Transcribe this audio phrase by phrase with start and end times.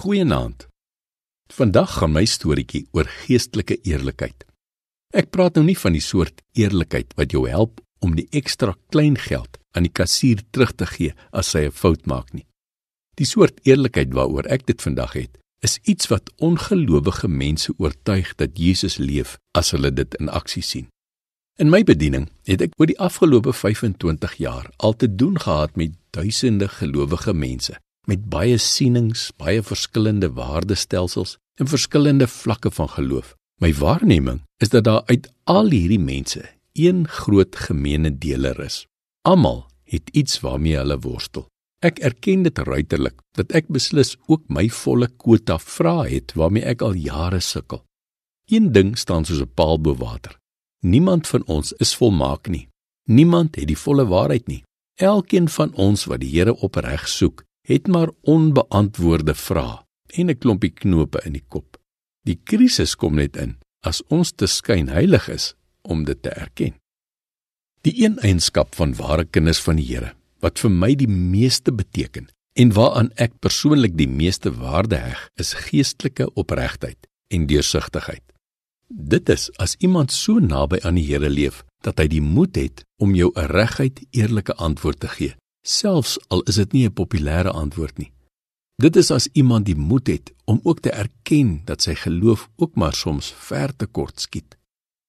[0.00, 0.62] Goeienaand.
[1.52, 4.46] Vandag gaan my storieetjie oor geestelike eerlikheid.
[5.12, 9.18] Ek praat nou nie van die soort eerlikheid wat jou help om die ekstra klein
[9.20, 12.46] geld aan die kassier terug te gee as hy 'n fout maak nie.
[13.20, 18.56] Die soort eerlikheid waaroor ek dit vandag het, is iets wat ongelowige mense oortuig dat
[18.56, 20.88] Jesus leef as hulle dit in aksie sien.
[21.58, 25.92] In my bediening het ek oor die afgelope 25 jaar al te doen gehad met
[26.10, 27.76] duisende gelowige mense
[28.06, 33.34] met baie sienings, baie verskillende waardestelsels en verskillende vlakke van geloof.
[33.60, 36.42] My waarneming is dat daar uit al hierdie mense
[36.72, 38.86] een groot gemeene deler is.
[39.22, 41.46] Almal het iets waarmee hulle worstel.
[41.80, 46.82] Ek erken dit ruiterlik dat ek beslis ook my volle kwota vra het waarmee ek
[46.84, 47.82] al jare sukkel.
[48.48, 50.36] Een ding staan soos 'n paal bo water.
[50.80, 52.68] Niemand van ons is volmaak nie.
[53.08, 54.62] Niemand het die volle waarheid nie.
[54.94, 59.84] Elkeen van ons wat die Here opreg soek, het maar onbeantwoorde vrae
[60.18, 61.78] en 'n klompie knope in die kop.
[62.24, 66.74] Die krisis kom net in as ons te skyn heilig is om dit te erken.
[67.80, 72.28] Die een eienskap van ware kinders van die Here wat vir my die meeste beteken
[72.52, 78.24] en waaraan ek persoonlik die meeste waarde heg, is geestelike opregtheid en deursigtigheid.
[78.88, 82.84] Dit is as iemand so naby aan die Here leef dat hy die moed het
[82.98, 87.52] om jou 'n reguit eerlike antwoord te gee selfs al is dit nie 'n populêre
[87.52, 88.12] antwoord nie.
[88.80, 92.74] Dit is as iemand die moed het om ook te erken dat sy geloof ook
[92.74, 94.56] maar soms ver te kort skiet.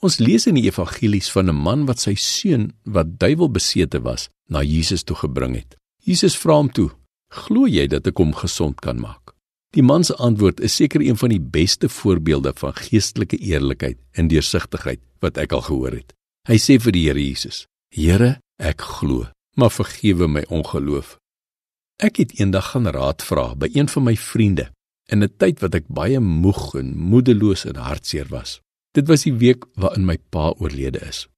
[0.00, 4.62] Ons lees in die evangelies van 'n man wat sy seun wat duiwelbesete was, na
[4.62, 5.76] Jesus toe gebring het.
[6.02, 6.90] Jesus vra hom toe:
[7.28, 9.32] "Glo jy dat ek hom gesond kan maak?"
[9.72, 14.28] Die man se antwoord is seker een van die beste voorbeelde van geestelike eerlikheid en
[14.28, 16.12] deursigtigheid wat ek al gehoor het.
[16.48, 21.18] Hy sê vir die Here Jesus: "Here, ek glo maar vergewe my ongeloof.
[22.02, 24.70] Ek het eendag gaan raad vra by een van my vriende
[25.12, 28.60] in 'n tyd wat ek baie moeg en moedeloos en hartseer was.
[28.92, 31.28] Dit was die week waarin my pa oorlede is.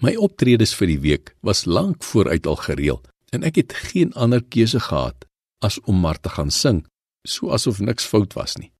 [0.00, 3.00] My optredes vir die week was lank vooruit al gereël
[3.32, 5.24] en ek het geen ander keuse gehad
[5.64, 6.84] as om maar te gaan sing,
[7.24, 8.72] so asof niks fout was nie.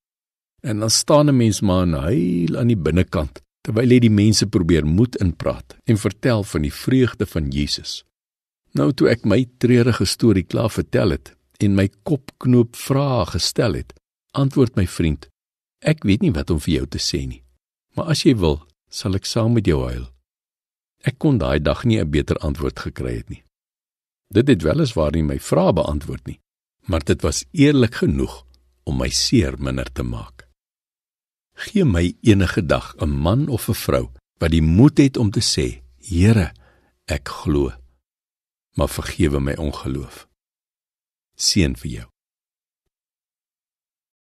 [0.63, 4.47] En dan staan 'n mens maar en huil aan die binnekant terwyl hy die mense
[4.47, 8.05] probeer moed inpraat en vertel van die vreugde van Jesus.
[8.77, 11.33] Nou toe ek my treurige storie klaar vertel het
[11.65, 13.95] en my kopknoop vrae gestel het,
[14.37, 15.29] antwoord my vriend:
[15.81, 17.41] Ek weet nie wat om vir jou te sê nie,
[17.97, 18.59] maar as jy wil,
[18.93, 20.05] sal ek saam met jou huil.
[21.09, 23.43] Ek kon daai dag nie 'n beter antwoord gekry het nie.
[24.29, 26.41] Dit het weliswaar nie my vrae beantwoord nie,
[26.87, 28.45] maar dit was eerlik genoeg
[28.85, 30.49] om my seer minder te maak.
[31.55, 35.41] Gee my enige dag 'n man of 'n vrou wat die moed het om te
[35.41, 36.53] sê: Here,
[37.07, 37.73] ek glo
[38.77, 40.27] maar vergewe my ongeloof.
[41.35, 42.09] Seën vir jou.